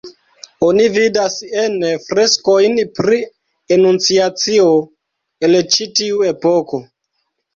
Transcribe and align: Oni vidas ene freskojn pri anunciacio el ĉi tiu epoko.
Oni 0.67 0.85
vidas 0.93 1.35
ene 1.63 1.89
freskojn 2.05 2.79
pri 2.99 3.19
anunciacio 3.77 4.65
el 5.49 5.59
ĉi 5.75 5.87
tiu 6.01 6.25
epoko. 6.33 6.81